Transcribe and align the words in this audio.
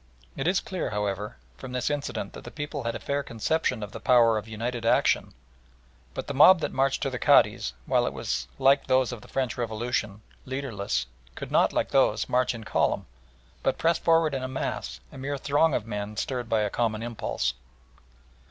It 0.35 0.47
is 0.47 0.59
clear, 0.61 0.89
however, 0.89 1.37
from 1.57 1.73
this 1.73 1.91
incident 1.91 2.33
that 2.33 2.43
the 2.43 2.49
people 2.49 2.81
had 2.85 2.95
a 2.95 2.99
fair 2.99 3.21
conception 3.21 3.83
of 3.83 3.91
the 3.91 3.99
power 3.99 4.35
of 4.39 4.47
united 4.47 4.83
action, 4.83 5.35
but 6.15 6.25
the 6.25 6.33
mob 6.33 6.59
that 6.61 6.73
marched 6.73 7.03
to 7.03 7.11
the 7.11 7.19
Cadi's, 7.19 7.73
while 7.85 8.07
it 8.07 8.11
was 8.13 8.47
like 8.57 8.87
those 8.87 9.11
of 9.11 9.21
the 9.21 9.27
French 9.27 9.59
Revolution, 9.59 10.23
leaderless, 10.43 11.05
could 11.35 11.51
not 11.51 11.71
like 11.71 11.89
those 11.89 12.27
march 12.27 12.55
in 12.55 12.63
column, 12.63 13.05
but 13.61 13.77
pressed 13.77 14.03
forward 14.03 14.33
in 14.33 14.41
a 14.41 14.47
mass, 14.47 14.99
a 15.11 15.19
mere 15.19 15.37
throng 15.37 15.75
of 15.75 15.85
men 15.85 16.17
stirred 16.17 16.49
by 16.49 16.61
a 16.61 16.71
common 16.71 17.03
impulse. 17.03 17.53